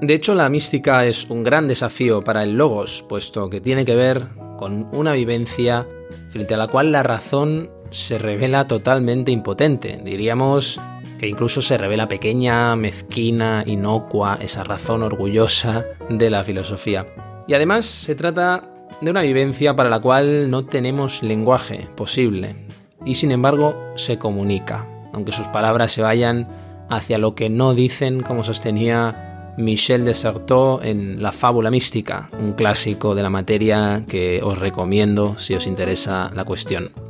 De 0.00 0.14
hecho, 0.14 0.34
la 0.34 0.48
mística 0.48 1.04
es 1.04 1.28
un 1.28 1.42
gran 1.42 1.68
desafío 1.68 2.24
para 2.24 2.42
el 2.42 2.56
logos, 2.56 3.04
puesto 3.06 3.50
que 3.50 3.60
tiene 3.60 3.84
que 3.84 3.96
ver 3.96 4.28
con 4.56 4.88
una 4.92 5.12
vivencia 5.12 5.86
frente 6.30 6.54
a 6.54 6.56
la 6.56 6.68
cual 6.68 6.90
la 6.90 7.02
razón 7.02 7.68
se 7.90 8.18
revela 8.18 8.66
totalmente 8.66 9.30
impotente, 9.30 10.00
diríamos 10.02 10.80
que 11.20 11.28
incluso 11.28 11.60
se 11.60 11.76
revela 11.76 12.08
pequeña, 12.08 12.74
mezquina, 12.76 13.62
inocua, 13.66 14.38
esa 14.40 14.64
razón 14.64 15.02
orgullosa 15.02 15.84
de 16.08 16.30
la 16.30 16.42
filosofía. 16.44 17.06
Y 17.46 17.52
además 17.52 17.84
se 17.84 18.14
trata 18.14 18.64
de 19.02 19.10
una 19.10 19.20
vivencia 19.20 19.76
para 19.76 19.90
la 19.90 20.00
cual 20.00 20.50
no 20.50 20.64
tenemos 20.64 21.22
lenguaje 21.22 21.88
posible, 21.94 22.56
y 23.04 23.16
sin 23.16 23.32
embargo 23.32 23.74
se 23.96 24.18
comunica, 24.18 24.86
aunque 25.12 25.32
sus 25.32 25.46
palabras 25.48 25.92
se 25.92 26.00
vayan 26.00 26.48
hacia 26.88 27.18
lo 27.18 27.34
que 27.34 27.50
no 27.50 27.74
dicen, 27.74 28.22
como 28.22 28.42
sostenía 28.42 29.52
Michel 29.58 30.06
de 30.06 30.14
Certeau 30.14 30.80
en 30.82 31.22
La 31.22 31.32
fábula 31.32 31.70
mística, 31.70 32.30
un 32.40 32.54
clásico 32.54 33.14
de 33.14 33.22
la 33.22 33.28
materia 33.28 34.04
que 34.08 34.40
os 34.42 34.58
recomiendo 34.58 35.38
si 35.38 35.52
os 35.52 35.66
interesa 35.66 36.30
la 36.34 36.44
cuestión. 36.44 37.09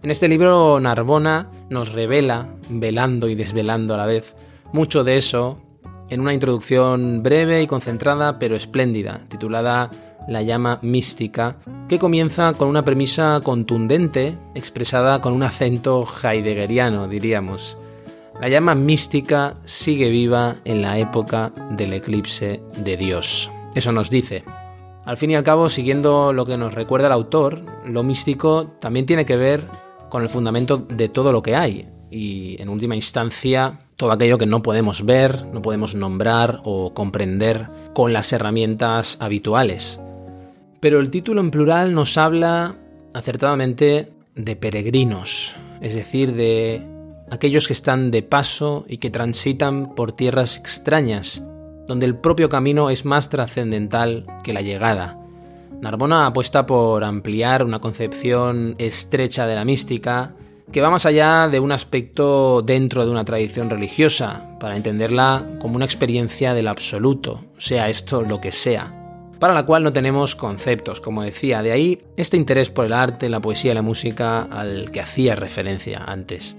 En 0.00 0.12
este 0.12 0.28
libro 0.28 0.78
Narbona 0.78 1.50
nos 1.70 1.92
revela, 1.92 2.54
velando 2.68 3.28
y 3.28 3.34
desvelando 3.34 3.94
a 3.94 3.96
la 3.96 4.06
vez, 4.06 4.36
mucho 4.72 5.02
de 5.02 5.16
eso 5.16 5.60
en 6.08 6.20
una 6.20 6.32
introducción 6.32 7.22
breve 7.24 7.62
y 7.62 7.66
concentrada 7.66 8.38
pero 8.38 8.54
espléndida, 8.54 9.22
titulada 9.28 9.90
La 10.28 10.42
llama 10.42 10.78
mística, 10.82 11.56
que 11.88 11.98
comienza 11.98 12.52
con 12.52 12.68
una 12.68 12.84
premisa 12.84 13.40
contundente, 13.42 14.38
expresada 14.54 15.20
con 15.20 15.32
un 15.32 15.42
acento 15.42 16.06
heideggeriano, 16.22 17.08
diríamos. 17.08 17.76
La 18.40 18.48
llama 18.48 18.76
mística 18.76 19.56
sigue 19.64 20.10
viva 20.10 20.56
en 20.64 20.80
la 20.80 20.96
época 20.98 21.50
del 21.72 21.92
eclipse 21.92 22.62
de 22.76 22.96
Dios. 22.96 23.50
Eso 23.74 23.90
nos 23.90 24.10
dice. 24.10 24.44
Al 25.04 25.16
fin 25.16 25.32
y 25.32 25.34
al 25.34 25.42
cabo, 25.42 25.68
siguiendo 25.68 26.32
lo 26.32 26.46
que 26.46 26.56
nos 26.56 26.74
recuerda 26.74 27.06
el 27.06 27.14
autor, 27.14 27.62
lo 27.84 28.04
místico 28.04 28.68
también 28.78 29.06
tiene 29.06 29.26
que 29.26 29.36
ver 29.36 29.66
con 30.08 30.22
el 30.22 30.28
fundamento 30.28 30.78
de 30.78 31.08
todo 31.08 31.32
lo 31.32 31.42
que 31.42 31.56
hay 31.56 31.88
y 32.10 32.60
en 32.60 32.68
última 32.68 32.94
instancia 32.94 33.80
todo 33.96 34.12
aquello 34.12 34.38
que 34.38 34.46
no 34.46 34.62
podemos 34.62 35.04
ver, 35.04 35.44
no 35.46 35.60
podemos 35.60 35.96
nombrar 35.96 36.60
o 36.64 36.94
comprender 36.94 37.68
con 37.94 38.12
las 38.12 38.32
herramientas 38.32 39.16
habituales. 39.20 40.00
Pero 40.80 41.00
el 41.00 41.10
título 41.10 41.40
en 41.40 41.50
plural 41.50 41.92
nos 41.92 42.16
habla 42.16 42.76
acertadamente 43.12 44.12
de 44.36 44.54
peregrinos, 44.54 45.56
es 45.80 45.96
decir, 45.96 46.34
de 46.34 46.86
aquellos 47.28 47.66
que 47.66 47.72
están 47.72 48.12
de 48.12 48.22
paso 48.22 48.84
y 48.88 48.98
que 48.98 49.10
transitan 49.10 49.96
por 49.96 50.12
tierras 50.12 50.56
extrañas, 50.56 51.44
donde 51.88 52.06
el 52.06 52.14
propio 52.14 52.48
camino 52.48 52.90
es 52.90 53.04
más 53.04 53.30
trascendental 53.30 54.26
que 54.44 54.52
la 54.52 54.62
llegada. 54.62 55.18
Narbona 55.80 56.26
apuesta 56.26 56.66
por 56.66 57.04
ampliar 57.04 57.64
una 57.64 57.78
concepción 57.78 58.74
estrecha 58.78 59.46
de 59.46 59.54
la 59.54 59.64
mística 59.64 60.34
que 60.72 60.80
va 60.80 60.90
más 60.90 61.06
allá 61.06 61.48
de 61.48 61.60
un 61.60 61.72
aspecto 61.72 62.62
dentro 62.62 63.04
de 63.04 63.10
una 63.10 63.24
tradición 63.24 63.70
religiosa, 63.70 64.56
para 64.60 64.76
entenderla 64.76 65.46
como 65.60 65.76
una 65.76 65.84
experiencia 65.84 66.52
del 66.52 66.68
absoluto, 66.68 67.44
sea 67.56 67.88
esto 67.88 68.22
lo 68.22 68.40
que 68.40 68.52
sea, 68.52 68.92
para 69.38 69.54
la 69.54 69.64
cual 69.64 69.82
no 69.82 69.92
tenemos 69.92 70.34
conceptos, 70.34 71.00
como 71.00 71.22
decía, 71.22 71.62
de 71.62 71.72
ahí 71.72 72.02
este 72.16 72.36
interés 72.36 72.68
por 72.68 72.84
el 72.84 72.92
arte, 72.92 73.28
la 73.28 73.40
poesía 73.40 73.72
y 73.72 73.74
la 73.74 73.82
música 73.82 74.42
al 74.42 74.90
que 74.90 75.00
hacía 75.00 75.34
referencia 75.34 76.04
antes. 76.06 76.56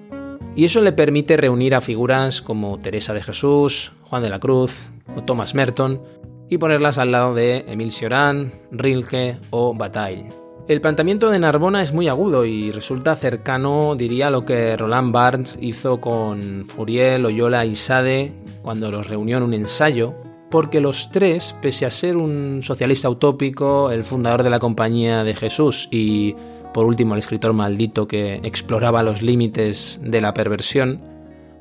Y 0.55 0.65
eso 0.65 0.81
le 0.81 0.91
permite 0.91 1.37
reunir 1.37 1.75
a 1.75 1.81
figuras 1.81 2.41
como 2.41 2.79
Teresa 2.79 3.13
de 3.13 3.21
Jesús, 3.21 3.91
Juan 4.03 4.23
de 4.23 4.29
la 4.29 4.39
Cruz 4.39 4.89
o 5.15 5.21
Thomas 5.21 5.53
Merton, 5.53 6.01
y 6.49 6.57
ponerlas 6.57 6.97
al 6.97 7.11
lado 7.11 7.33
de 7.33 7.65
Emile 7.67 7.91
Cioran, 7.91 8.51
Rilke 8.71 9.37
o 9.51 9.73
Bataille. 9.73 10.27
El 10.67 10.81
planteamiento 10.81 11.31
de 11.31 11.39
Narbona 11.39 11.81
es 11.81 11.93
muy 11.93 12.07
agudo 12.07 12.45
y 12.45 12.71
resulta 12.71 13.15
cercano, 13.15 13.95
diría, 13.95 14.27
a 14.27 14.29
lo 14.29 14.45
que 14.45 14.77
Roland 14.77 15.11
Barthes 15.11 15.57
hizo 15.59 15.99
con 15.99 16.65
Fourier, 16.67 17.19
Loyola 17.19 17.65
y 17.65 17.75
Sade 17.75 18.31
cuando 18.61 18.91
los 18.91 19.07
reunió 19.07 19.37
en 19.37 19.43
un 19.43 19.55
ensayo, 19.55 20.13
porque 20.51 20.79
los 20.79 21.09
tres, 21.11 21.55
pese 21.59 21.87
a 21.87 21.91
ser 21.91 22.17
un 22.17 22.61
socialista 22.61 23.09
utópico, 23.09 23.89
el 23.89 24.03
fundador 24.03 24.43
de 24.43 24.51
la 24.51 24.59
Compañía 24.59 25.23
de 25.23 25.35
Jesús 25.35 25.87
y, 25.89 26.35
por 26.71 26.85
último, 26.85 27.15
el 27.15 27.19
escritor 27.19 27.53
maldito 27.53 28.07
que 28.07 28.35
exploraba 28.43 29.01
los 29.01 29.23
límites 29.23 29.99
de 30.03 30.21
la 30.21 30.35
perversión, 30.35 31.01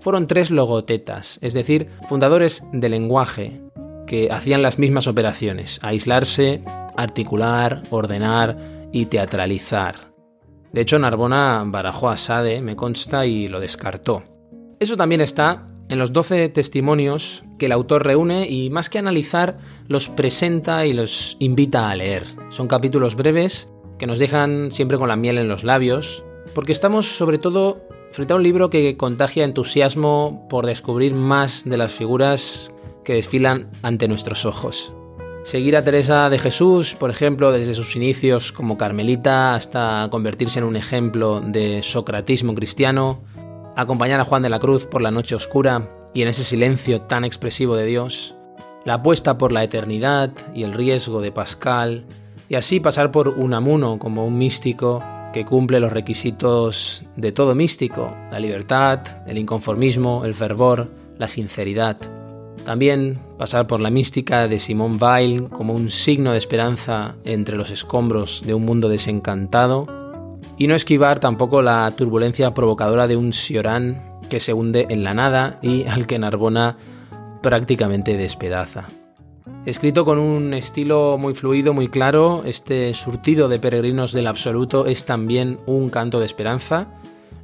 fueron 0.00 0.26
tres 0.26 0.50
logotetas, 0.50 1.38
es 1.42 1.54
decir, 1.54 1.88
fundadores 2.08 2.66
del 2.72 2.92
lenguaje, 2.92 3.60
que 4.08 4.28
hacían 4.32 4.62
las 4.62 4.80
mismas 4.80 5.06
operaciones, 5.06 5.78
aislarse, 5.82 6.62
articular, 6.96 7.82
ordenar 7.90 8.56
y 8.90 9.06
teatralizar. 9.06 10.12
De 10.72 10.80
hecho, 10.80 10.98
Narbona 10.98 11.62
barajó 11.66 12.08
a 12.08 12.16
Sade, 12.16 12.60
me 12.60 12.74
consta, 12.74 13.26
y 13.26 13.46
lo 13.46 13.60
descartó. 13.60 14.24
Eso 14.80 14.96
también 14.96 15.20
está 15.20 15.68
en 15.88 15.98
los 15.98 16.12
doce 16.12 16.48
testimonios 16.48 17.44
que 17.58 17.66
el 17.66 17.72
autor 17.72 18.04
reúne 18.04 18.48
y 18.48 18.70
más 18.70 18.90
que 18.90 18.98
analizar, 18.98 19.58
los 19.86 20.08
presenta 20.08 20.86
y 20.86 20.92
los 20.92 21.36
invita 21.38 21.90
a 21.90 21.96
leer. 21.96 22.24
Son 22.50 22.68
capítulos 22.68 23.14
breves 23.14 23.72
que 23.98 24.06
nos 24.06 24.18
dejan 24.18 24.70
siempre 24.70 24.98
con 24.98 25.08
la 25.08 25.16
miel 25.16 25.38
en 25.38 25.48
los 25.48 25.64
labios, 25.64 26.24
porque 26.54 26.72
estamos 26.72 27.06
sobre 27.06 27.38
todo 27.38 27.88
frente 28.12 28.32
a 28.32 28.36
un 28.36 28.42
libro 28.42 28.70
que 28.70 28.96
contagia 28.96 29.44
entusiasmo 29.44 30.46
por 30.48 30.66
descubrir 30.66 31.14
más 31.14 31.64
de 31.64 31.76
las 31.76 31.92
figuras 31.92 32.72
que 33.08 33.14
desfilan 33.14 33.70
ante 33.82 34.06
nuestros 34.06 34.44
ojos. 34.44 34.92
Seguir 35.42 35.78
a 35.78 35.82
Teresa 35.82 36.28
de 36.28 36.38
Jesús, 36.38 36.94
por 36.94 37.08
ejemplo, 37.08 37.52
desde 37.52 37.72
sus 37.72 37.96
inicios 37.96 38.52
como 38.52 38.76
carmelita 38.76 39.54
hasta 39.54 40.08
convertirse 40.10 40.58
en 40.58 40.66
un 40.66 40.76
ejemplo 40.76 41.40
de 41.40 41.82
socratismo 41.82 42.54
cristiano, 42.54 43.24
acompañar 43.76 44.20
a 44.20 44.26
Juan 44.26 44.42
de 44.42 44.50
la 44.50 44.58
Cruz 44.58 44.84
por 44.84 45.00
la 45.00 45.10
noche 45.10 45.34
oscura 45.34 45.88
y 46.12 46.20
en 46.20 46.28
ese 46.28 46.44
silencio 46.44 47.00
tan 47.00 47.24
expresivo 47.24 47.76
de 47.76 47.86
Dios, 47.86 48.34
la 48.84 48.94
apuesta 48.94 49.38
por 49.38 49.52
la 49.52 49.64
eternidad 49.64 50.30
y 50.54 50.64
el 50.64 50.74
riesgo 50.74 51.22
de 51.22 51.32
Pascal, 51.32 52.04
y 52.50 52.56
así 52.56 52.78
pasar 52.78 53.10
por 53.10 53.28
Unamuno 53.28 53.98
como 53.98 54.26
un 54.26 54.36
místico 54.36 55.02
que 55.32 55.46
cumple 55.46 55.80
los 55.80 55.94
requisitos 55.94 57.06
de 57.16 57.32
todo 57.32 57.54
místico, 57.54 58.14
la 58.30 58.38
libertad, 58.38 59.00
el 59.26 59.38
inconformismo, 59.38 60.26
el 60.26 60.34
fervor, 60.34 60.90
la 61.16 61.26
sinceridad. 61.26 62.17
También 62.68 63.18
pasar 63.38 63.66
por 63.66 63.80
la 63.80 63.88
mística 63.88 64.46
de 64.46 64.58
Simone 64.58 64.98
Weil 65.00 65.48
como 65.48 65.72
un 65.72 65.90
signo 65.90 66.32
de 66.32 66.36
esperanza 66.36 67.14
entre 67.24 67.56
los 67.56 67.70
escombros 67.70 68.42
de 68.44 68.52
un 68.52 68.66
mundo 68.66 68.90
desencantado 68.90 69.86
y 70.58 70.66
no 70.66 70.74
esquivar 70.74 71.18
tampoco 71.18 71.62
la 71.62 71.90
turbulencia 71.96 72.52
provocadora 72.52 73.06
de 73.06 73.16
un 73.16 73.32
Sioran 73.32 74.18
que 74.28 74.38
se 74.38 74.52
hunde 74.52 74.84
en 74.90 75.02
la 75.02 75.14
nada 75.14 75.58
y 75.62 75.86
al 75.86 76.06
que 76.06 76.18
Narbona 76.18 76.76
prácticamente 77.42 78.18
despedaza. 78.18 78.84
Escrito 79.64 80.04
con 80.04 80.18
un 80.18 80.52
estilo 80.52 81.16
muy 81.16 81.32
fluido, 81.32 81.72
muy 81.72 81.88
claro, 81.88 82.42
este 82.44 82.92
surtido 82.92 83.48
de 83.48 83.58
peregrinos 83.58 84.12
del 84.12 84.26
absoluto 84.26 84.84
es 84.84 85.06
también 85.06 85.56
un 85.64 85.88
canto 85.88 86.20
de 86.20 86.26
esperanza, 86.26 86.88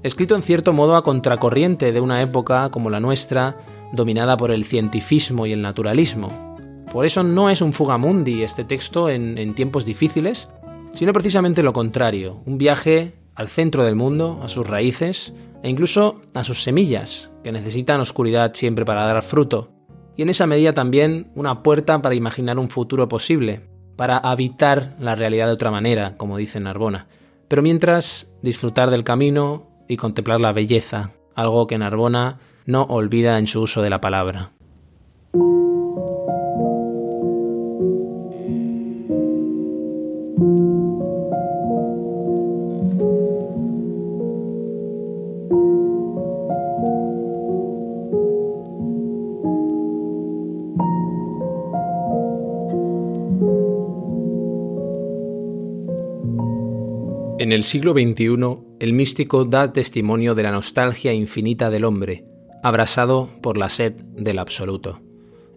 escrito 0.02 0.34
en 0.34 0.42
cierto 0.42 0.74
modo 0.74 0.96
a 0.96 1.02
contracorriente 1.02 1.92
de 1.92 2.00
una 2.02 2.20
época 2.20 2.68
como 2.68 2.90
la 2.90 3.00
nuestra, 3.00 3.56
dominada 3.94 4.36
por 4.36 4.50
el 4.50 4.64
cientifismo 4.64 5.46
y 5.46 5.52
el 5.52 5.62
naturalismo. 5.62 6.54
Por 6.92 7.06
eso 7.06 7.22
no 7.22 7.50
es 7.50 7.60
un 7.60 7.72
fugamundi 7.72 8.42
este 8.42 8.64
texto 8.64 9.08
en, 9.08 9.38
en 9.38 9.54
tiempos 9.54 9.84
difíciles, 9.84 10.50
sino 10.92 11.12
precisamente 11.12 11.62
lo 11.62 11.72
contrario, 11.72 12.42
un 12.46 12.58
viaje 12.58 13.14
al 13.34 13.48
centro 13.48 13.84
del 13.84 13.96
mundo, 13.96 14.40
a 14.42 14.48
sus 14.48 14.66
raíces 14.66 15.34
e 15.62 15.68
incluso 15.68 16.20
a 16.34 16.44
sus 16.44 16.62
semillas, 16.62 17.32
que 17.42 17.52
necesitan 17.52 18.00
oscuridad 18.00 18.52
siempre 18.54 18.84
para 18.84 19.06
dar 19.06 19.22
fruto, 19.22 19.70
y 20.16 20.22
en 20.22 20.28
esa 20.28 20.46
medida 20.46 20.72
también 20.72 21.30
una 21.34 21.62
puerta 21.62 22.00
para 22.00 22.14
imaginar 22.14 22.58
un 22.58 22.68
futuro 22.68 23.08
posible, 23.08 23.62
para 23.96 24.18
habitar 24.18 24.96
la 25.00 25.14
realidad 25.14 25.46
de 25.46 25.52
otra 25.52 25.70
manera, 25.70 26.16
como 26.16 26.36
dice 26.36 26.60
Narbona, 26.60 27.08
pero 27.48 27.62
mientras 27.62 28.36
disfrutar 28.42 28.90
del 28.90 29.04
camino 29.04 29.68
y 29.88 29.96
contemplar 29.96 30.40
la 30.40 30.52
belleza, 30.52 31.12
algo 31.34 31.66
que 31.66 31.78
Narbona 31.78 32.38
no 32.66 32.82
olvida 32.84 33.38
en 33.38 33.46
su 33.46 33.62
uso 33.62 33.82
de 33.82 33.90
la 33.90 34.00
palabra. 34.00 34.52
En 57.44 57.52
el 57.52 57.62
siglo 57.62 57.92
XXI, 57.92 58.78
el 58.80 58.92
místico 58.94 59.44
da 59.44 59.70
testimonio 59.70 60.34
de 60.34 60.44
la 60.44 60.50
nostalgia 60.50 61.12
infinita 61.12 61.68
del 61.68 61.84
hombre, 61.84 62.24
abrasado 62.64 63.28
por 63.42 63.58
la 63.58 63.68
sed 63.68 63.92
del 63.92 64.38
absoluto. 64.38 65.02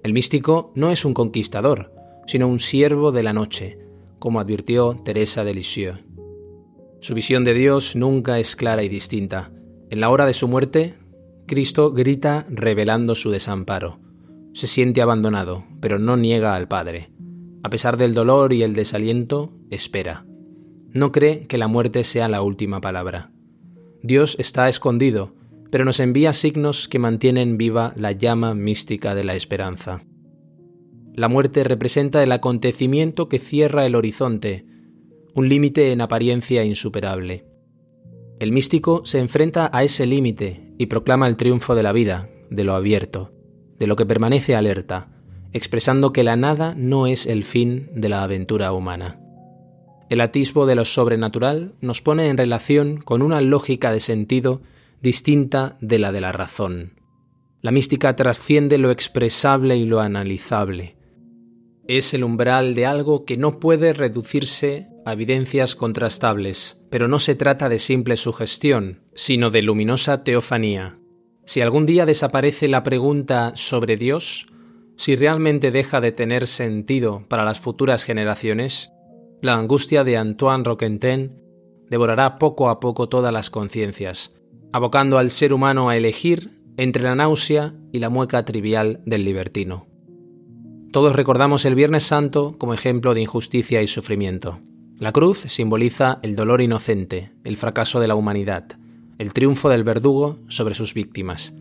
El 0.04 0.12
místico 0.12 0.74
no 0.76 0.92
es 0.92 1.06
un 1.06 1.14
conquistador, 1.14 1.94
sino 2.28 2.50
un 2.50 2.60
siervo 2.60 3.14
de 3.14 3.24
la 3.24 3.32
noche, 3.32 3.80
como 4.20 4.42
advirtió 4.42 5.00
Teresa 5.06 5.46
de 5.46 5.54
Lisieux. 5.54 6.00
Su 7.00 7.16
visión 7.16 7.46
de 7.46 7.54
Dios 7.54 7.96
nunca 7.96 8.40
es 8.40 8.58
clara 8.58 8.84
y 8.84 8.90
distinta. 8.90 9.52
En 9.90 10.02
la 10.02 10.10
hora 10.10 10.26
de 10.26 10.34
su 10.34 10.50
muerte, 10.50 10.96
Cristo 11.46 11.94
grita 11.94 12.46
revelando 12.50 13.16
su 13.16 13.32
desamparo. 13.32 14.00
Se 14.54 14.68
siente 14.68 15.02
abandonado, 15.02 15.64
pero 15.80 16.00
no 16.00 16.18
niega 16.18 16.56
al 16.56 16.68
Padre. 16.68 17.10
A 17.64 17.70
pesar 17.70 17.96
del 17.96 18.14
dolor 18.16 18.52
y 18.52 18.64
el 18.64 18.74
desaliento, 18.74 19.54
espera. 19.70 20.26
No 20.92 21.14
cree 21.14 21.48
que 21.48 21.58
la 21.58 21.70
muerte 21.70 22.04
sea 22.04 22.28
la 22.28 22.42
última 22.42 22.82
palabra. 22.82 23.32
Dios 24.04 24.36
está 24.40 24.68
escondido, 24.68 25.37
pero 25.70 25.86
nos 25.86 26.00
envía 26.00 26.34
signos 26.34 26.88
que 26.88 27.00
mantienen 27.00 27.58
viva 27.58 27.94
la 27.96 28.12
llama 28.12 28.54
mística 28.54 29.16
de 29.16 29.24
la 29.24 29.36
esperanza. 29.36 30.04
La 31.14 31.30
muerte 31.30 31.64
representa 31.64 32.22
el 32.22 32.32
acontecimiento 32.32 33.28
que 33.28 33.40
cierra 33.40 33.86
el 33.86 33.96
horizonte, 33.96 34.66
un 35.34 35.50
límite 35.50 35.92
en 35.92 36.02
apariencia 36.02 36.64
insuperable. 36.64 37.46
El 38.40 38.52
místico 38.52 39.02
se 39.06 39.20
enfrenta 39.20 39.70
a 39.74 39.84
ese 39.84 40.06
límite 40.06 40.74
y 40.78 40.86
proclama 40.86 41.28
el 41.28 41.38
triunfo 41.38 41.74
de 41.74 41.84
la 41.84 41.92
vida, 41.92 42.30
de 42.50 42.64
lo 42.64 42.76
abierto, 42.76 43.32
de 43.80 43.88
lo 43.88 43.96
que 43.96 44.06
permanece 44.06 44.56
alerta, 44.56 45.10
expresando 45.54 46.14
que 46.14 46.24
la 46.24 46.36
nada 46.36 46.76
no 46.78 47.08
es 47.08 47.26
el 47.26 47.44
fin 47.44 47.90
de 47.96 48.10
la 48.10 48.24
aventura 48.24 48.72
humana. 48.74 49.20
El 50.10 50.22
atisbo 50.22 50.66
de 50.66 50.76
lo 50.76 50.86
sobrenatural 50.86 51.74
nos 51.82 52.02
pone 52.02 52.28
en 52.28 52.38
relación 52.38 52.98
con 53.02 53.22
una 53.22 53.42
lógica 53.42 53.92
de 53.92 54.00
sentido 54.00 54.62
distinta 55.02 55.78
de 55.82 56.00
la 56.00 56.12
de 56.12 56.22
la 56.22 56.32
razón. 56.32 57.00
La 57.62 57.72
mística 57.72 58.16
trasciende 58.16 58.78
lo 58.78 58.92
expresable 58.92 59.78
y 59.78 59.86
lo 59.86 60.00
analizable. 60.00 60.96
Es 61.88 62.14
el 62.14 62.24
umbral 62.24 62.76
de 62.76 62.86
algo 62.86 63.26
que 63.26 63.38
no 63.38 63.60
puede 63.60 63.94
reducirse 63.94 64.88
a 65.06 65.14
evidencias 65.14 65.76
contrastables, 65.76 66.82
pero 66.90 67.08
no 67.08 67.20
se 67.20 67.36
trata 67.36 67.70
de 67.70 67.80
simple 67.80 68.18
sugestión, 68.18 69.02
sino 69.14 69.50
de 69.50 69.62
luminosa 69.62 70.24
teofanía. 70.24 71.00
Si 71.46 71.62
algún 71.62 71.86
día 71.86 72.06
desaparece 72.06 72.68
la 72.68 72.84
pregunta 72.84 73.54
sobre 73.56 73.96
Dios, 73.96 74.48
si 74.98 75.16
realmente 75.16 75.72
deja 75.72 76.02
de 76.02 76.12
tener 76.12 76.48
sentido 76.48 77.24
para 77.30 77.46
las 77.46 77.62
futuras 77.62 78.04
generaciones, 78.04 78.92
la 79.42 79.54
angustia 79.54 80.04
de 80.04 80.18
Antoine 80.18 80.64
Roquentin 80.64 81.42
devorará 81.90 82.38
poco 82.38 82.70
a 82.70 82.80
poco 82.80 83.08
todas 83.08 83.32
las 83.32 83.50
conciencias, 83.50 84.37
abocando 84.72 85.18
al 85.18 85.30
ser 85.30 85.54
humano 85.54 85.90
a 85.90 85.96
elegir 85.96 86.52
entre 86.78 87.04
la 87.04 87.16
náusea 87.16 87.74
y 87.92 88.00
la 88.00 88.10
mueca 88.10 88.46
trivial 88.46 89.02
del 89.06 89.26
libertino. 89.26 89.88
Todos 90.92 91.16
recordamos 91.16 91.66
el 91.66 91.76
Viernes 91.76 92.04
Santo 92.04 92.56
como 92.58 92.74
ejemplo 92.74 93.14
de 93.14 93.22
injusticia 93.22 93.82
y 93.82 93.88
sufrimiento. 93.88 94.60
La 94.98 95.12
cruz 95.12 95.40
simboliza 95.48 96.20
el 96.24 96.36
dolor 96.36 96.62
inocente, 96.62 97.32
el 97.44 97.58
fracaso 97.58 98.00
de 98.00 98.08
la 98.08 98.16
humanidad, 98.16 98.66
el 99.18 99.34
triunfo 99.34 99.70
del 99.70 99.84
verdugo 99.84 100.40
sobre 100.48 100.76
sus 100.76 100.94
víctimas. 100.94 101.56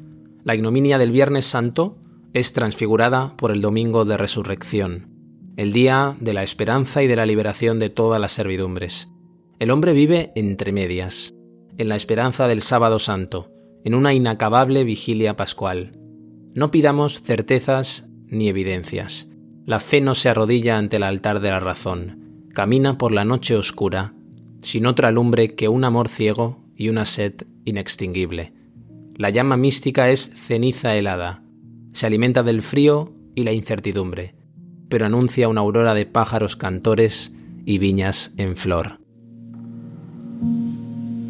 La 0.45 0.55
ignominia 0.55 0.97
del 0.99 1.11
Viernes 1.11 1.45
Santo 1.45 1.99
es 2.35 2.53
transfigurada 2.53 3.37
por 3.37 3.51
el 3.51 3.61
Domingo 3.61 4.05
de 4.05 4.17
Resurrección, 4.17 5.09
el 5.57 5.73
día 5.73 6.17
de 6.21 6.35
la 6.35 6.43
esperanza 6.43 7.03
y 7.03 7.07
de 7.07 7.17
la 7.17 7.27
liberación 7.27 7.79
de 7.79 7.91
todas 7.91 8.21
las 8.21 8.33
servidumbres. 8.33 9.11
El 9.59 9.71
hombre 9.71 9.93
vive 9.93 10.33
entre 10.35 10.73
medias, 10.73 11.36
en 11.79 11.89
la 11.89 11.97
esperanza 11.97 12.49
del 12.49 12.63
sábado 12.63 12.99
santo, 12.99 13.51
en 13.85 13.95
una 13.95 14.13
inacabable 14.13 14.85
vigilia 14.85 15.37
pascual. 15.37 15.93
No 16.55 16.71
pidamos 16.71 17.23
certezas 17.23 18.09
ni 18.27 18.49
evidencias. 18.49 19.29
La 19.65 19.81
fe 19.81 20.01
no 20.01 20.15
se 20.15 20.29
arrodilla 20.29 20.79
ante 20.79 20.97
el 20.97 21.03
altar 21.03 21.41
de 21.41 21.51
la 21.51 21.61
razón, 21.61 22.49
camina 22.55 22.99
por 22.99 23.13
la 23.13 23.25
noche 23.25 23.57
oscura, 23.57 24.15
sin 24.63 24.87
otra 24.87 25.11
lumbre 25.11 25.55
que 25.55 25.69
un 25.69 25.85
amor 25.85 26.09
ciego 26.09 26.65
y 26.77 26.89
una 26.89 27.05
sed 27.05 27.35
inextinguible. 27.65 28.53
La 29.17 29.31
llama 29.31 29.57
mística 29.57 30.11
es 30.11 30.31
ceniza 30.35 30.97
helada, 30.97 31.43
se 31.93 32.07
alimenta 32.07 32.43
del 32.43 32.63
frío 32.63 33.13
y 33.35 33.45
la 33.45 33.53
incertidumbre, 33.53 34.35
pero 34.89 35.07
anuncia 35.07 35.49
una 35.49 35.63
aurora 35.63 35.95
de 35.95 36.07
pájaros 36.07 36.57
cantores 36.57 37.35
y 37.65 37.79
viñas 37.79 38.35
en 38.37 38.57
flor. 38.57 39.01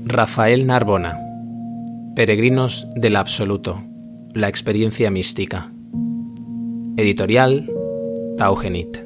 Rafael 0.08 0.68
Narbona. 0.68 1.18
Peregrinos 2.14 2.86
del 2.94 3.16
Absoluto. 3.16 3.82
La 4.34 4.46
experiencia 4.46 5.10
mística. 5.10 5.72
Editorial 6.96 7.68
Taugenit. 8.36 9.05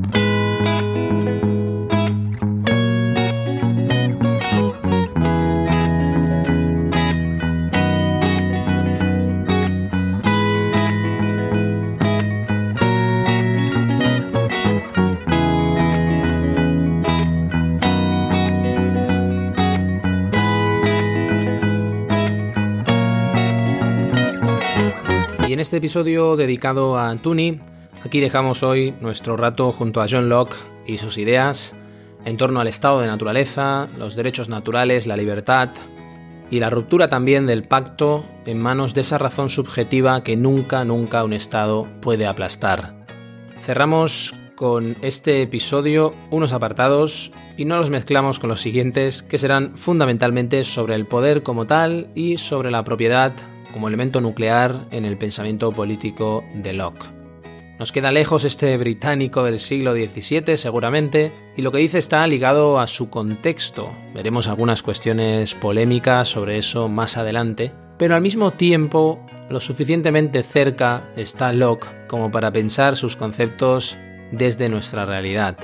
Este 25.71 25.77
episodio 25.77 26.35
dedicado 26.35 26.99
a 26.99 27.15
Tuni, 27.15 27.61
aquí 28.03 28.19
dejamos 28.19 28.61
hoy 28.61 28.93
nuestro 28.99 29.37
rato 29.37 29.71
junto 29.71 30.01
a 30.01 30.05
John 30.09 30.27
Locke 30.27 30.57
y 30.85 30.97
sus 30.97 31.17
ideas 31.17 31.77
en 32.25 32.35
torno 32.35 32.59
al 32.59 32.67
estado 32.67 32.99
de 32.99 33.07
naturaleza, 33.07 33.87
los 33.97 34.17
derechos 34.17 34.49
naturales, 34.49 35.07
la 35.07 35.15
libertad 35.15 35.69
y 36.49 36.59
la 36.59 36.69
ruptura 36.69 37.07
también 37.07 37.47
del 37.47 37.63
pacto 37.63 38.25
en 38.45 38.59
manos 38.59 38.93
de 38.93 38.99
esa 38.99 39.17
razón 39.17 39.49
subjetiva 39.49 40.25
que 40.25 40.35
nunca, 40.35 40.83
nunca 40.83 41.23
un 41.23 41.31
Estado 41.31 41.87
puede 42.01 42.25
aplastar. 42.25 43.05
Cerramos 43.61 44.35
con 44.57 44.97
este 45.01 45.41
episodio 45.41 46.13
unos 46.31 46.51
apartados 46.51 47.31
y 47.55 47.63
no 47.63 47.77
los 47.77 47.89
mezclamos 47.89 48.39
con 48.39 48.49
los 48.49 48.59
siguientes 48.59 49.23
que 49.23 49.37
serán 49.37 49.77
fundamentalmente 49.77 50.65
sobre 50.65 50.95
el 50.95 51.05
poder 51.05 51.43
como 51.43 51.65
tal 51.65 52.09
y 52.13 52.35
sobre 52.39 52.71
la 52.71 52.83
propiedad 52.83 53.31
como 53.71 53.87
elemento 53.87 54.21
nuclear 54.21 54.87
en 54.91 55.05
el 55.05 55.17
pensamiento 55.17 55.71
político 55.71 56.43
de 56.53 56.73
Locke. 56.73 57.21
Nos 57.81 57.91
queda 57.91 58.11
lejos 58.11 58.45
este 58.45 58.77
británico 58.77 59.43
del 59.43 59.57
siglo 59.57 59.93
XVII 59.93 60.55
seguramente, 60.55 61.31
y 61.57 61.63
lo 61.63 61.71
que 61.71 61.79
dice 61.79 61.97
está 61.97 62.27
ligado 62.27 62.79
a 62.79 62.85
su 62.85 63.09
contexto. 63.09 63.89
Veremos 64.13 64.47
algunas 64.47 64.83
cuestiones 64.83 65.55
polémicas 65.55 66.27
sobre 66.27 66.57
eso 66.57 66.87
más 66.87 67.17
adelante, 67.17 67.71
pero 67.97 68.13
al 68.13 68.21
mismo 68.21 68.51
tiempo 68.51 69.25
lo 69.49 69.59
suficientemente 69.59 70.43
cerca 70.43 71.09
está 71.15 71.51
Locke 71.53 71.87
como 72.07 72.29
para 72.29 72.51
pensar 72.51 72.95
sus 72.95 73.15
conceptos 73.15 73.97
desde 74.31 74.69
nuestra 74.69 75.05
realidad. 75.05 75.57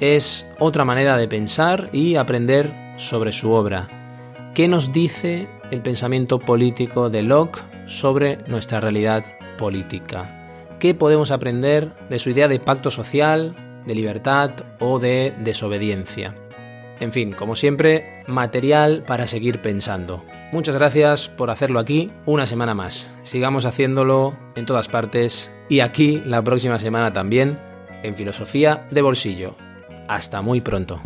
Es 0.00 0.48
otra 0.58 0.86
manera 0.86 1.18
de 1.18 1.28
pensar 1.28 1.90
y 1.92 2.16
aprender 2.16 2.72
sobre 2.96 3.30
su 3.30 3.52
obra. 3.52 4.52
¿Qué 4.54 4.68
nos 4.68 4.92
dice 4.92 5.48
el 5.72 5.80
pensamiento 5.80 6.38
político 6.38 7.08
de 7.08 7.22
Locke 7.22 7.62
sobre 7.86 8.36
nuestra 8.46 8.78
realidad 8.78 9.24
política. 9.56 10.76
¿Qué 10.78 10.94
podemos 10.94 11.30
aprender 11.30 11.94
de 12.10 12.18
su 12.18 12.28
idea 12.30 12.46
de 12.46 12.60
pacto 12.60 12.90
social, 12.90 13.82
de 13.86 13.94
libertad 13.94 14.50
o 14.80 14.98
de 14.98 15.32
desobediencia? 15.42 16.36
En 17.00 17.10
fin, 17.10 17.32
como 17.32 17.56
siempre, 17.56 18.22
material 18.26 19.02
para 19.06 19.26
seguir 19.26 19.62
pensando. 19.62 20.22
Muchas 20.52 20.76
gracias 20.76 21.28
por 21.28 21.50
hacerlo 21.50 21.80
aquí 21.80 22.12
una 22.26 22.46
semana 22.46 22.74
más. 22.74 23.16
Sigamos 23.22 23.64
haciéndolo 23.64 24.36
en 24.54 24.66
todas 24.66 24.88
partes 24.88 25.50
y 25.70 25.80
aquí 25.80 26.22
la 26.26 26.42
próxima 26.42 26.78
semana 26.78 27.14
también 27.14 27.58
en 28.02 28.14
Filosofía 28.14 28.86
de 28.90 29.00
Bolsillo. 29.00 29.56
Hasta 30.06 30.42
muy 30.42 30.60
pronto. 30.60 31.00